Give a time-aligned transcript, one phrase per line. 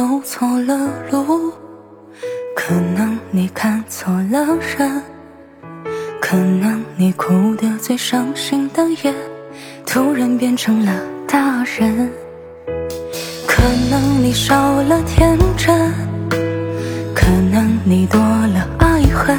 [0.00, 1.52] 走错了路，
[2.56, 5.02] 可能你看错了人，
[6.18, 9.14] 可能你哭得最伤心的夜，
[9.84, 10.92] 突然变成了
[11.28, 12.10] 大人。
[13.46, 15.92] 可能你少了天真，
[17.14, 19.38] 可能你多了爱恨。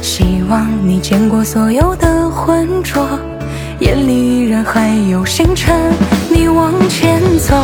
[0.00, 3.06] 希望你见过所有的浑浊，
[3.80, 5.78] 眼里依然还有星辰。
[6.30, 7.54] 你往前走。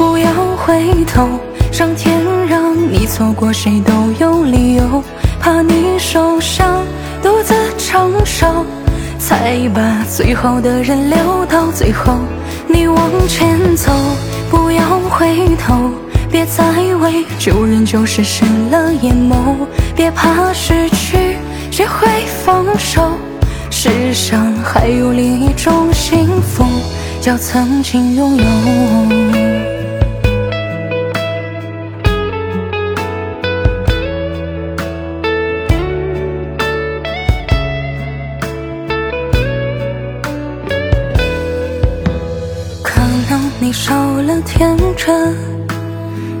[0.00, 1.28] 不要回头，
[1.70, 5.04] 上天让你错过谁都有理由，
[5.38, 6.82] 怕你受伤
[7.22, 8.64] 独自承受，
[9.18, 12.14] 才把最后的人留到最后。
[12.66, 13.92] 你往前走，
[14.50, 15.90] 不要回头，
[16.32, 16.64] 别再
[17.02, 19.54] 为旧人旧事失了眼眸，
[19.94, 21.36] 别怕失去，
[21.70, 22.08] 学会
[22.42, 23.02] 放手。
[23.70, 26.64] 世上还有另一种幸福，
[27.20, 29.39] 叫曾经拥有。
[43.62, 45.36] 你少了天真，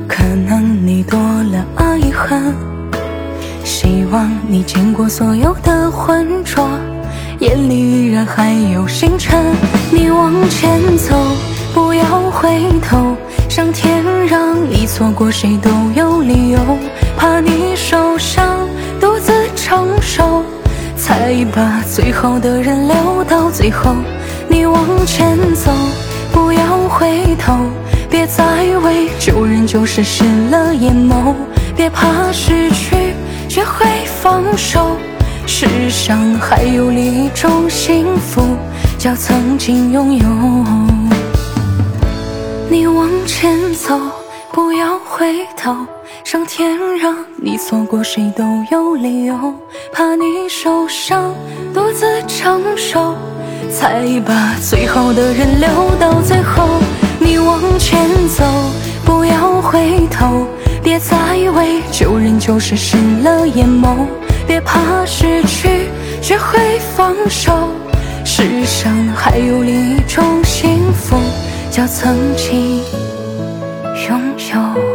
[0.08, 2.54] 可能你多了爱恨。
[3.62, 6.66] 希望你见过所有的浑浊，
[7.40, 9.38] 眼里依然还有星辰。
[9.92, 11.14] 你往前走，
[11.74, 13.14] 不要回头。
[13.50, 16.58] 上天让你错过谁都有理由，
[17.18, 18.66] 怕你受伤
[18.98, 20.42] 独自承受，
[20.96, 23.94] 才把最好的人留到最后。
[24.48, 25.70] 你往前走。
[26.32, 27.54] 不要回头，
[28.08, 31.34] 别再为旧人旧事失了眼眸，
[31.76, 33.14] 别怕失去，
[33.48, 33.86] 学会
[34.20, 34.96] 放手。
[35.46, 38.42] 世上还有另一种幸福，
[38.98, 40.26] 叫曾经拥有。
[42.68, 43.98] 你往前走，
[44.52, 45.74] 不要回头，
[46.22, 49.36] 上天让你错过谁都有理由，
[49.92, 51.34] 怕你受伤
[51.74, 53.14] 独自承受。
[53.70, 56.68] 才把最后的人留到最后。
[57.18, 58.44] 你往前走，
[59.04, 60.46] 不要回头，
[60.82, 61.16] 别再
[61.54, 64.06] 为旧人旧事失了眼眸，
[64.46, 65.88] 别怕失去，
[66.20, 66.58] 学会
[66.96, 67.52] 放手。
[68.24, 71.16] 世上还有另一种幸福，
[71.70, 72.82] 叫曾经
[74.08, 74.20] 拥
[74.52, 74.89] 有。